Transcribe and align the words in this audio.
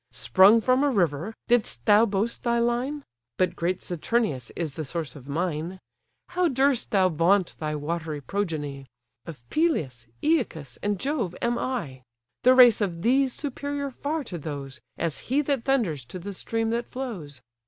Sprung 0.13 0.61
from 0.61 0.83
a 0.83 0.89
river, 0.89 1.35
didst 1.47 1.85
thou 1.85 2.07
boast 2.07 2.41
thy 2.41 2.57
line? 2.57 3.03
But 3.37 3.55
great 3.55 3.83
Saturnius 3.83 4.51
is 4.55 4.71
the 4.73 4.83
source 4.83 5.15
of 5.15 5.29
mine. 5.29 5.79
How 6.29 6.47
durst 6.47 6.89
thou 6.89 7.07
vaunt 7.07 7.55
thy 7.59 7.75
watery 7.75 8.19
progeny? 8.19 8.87
Of 9.27 9.47
Peleus, 9.51 10.07
Æacus, 10.23 10.79
and 10.81 10.99
Jove, 10.99 11.35
am 11.39 11.59
I. 11.59 12.01
The 12.41 12.55
race 12.55 12.81
of 12.81 13.03
these 13.03 13.31
superior 13.31 13.91
far 13.91 14.23
to 14.23 14.39
those, 14.39 14.81
As 14.97 15.19
he 15.29 15.43
that 15.43 15.65
thunders 15.65 16.03
to 16.05 16.17
the 16.17 16.33
stream 16.33 16.71
that 16.71 16.89
flows. 16.89 17.43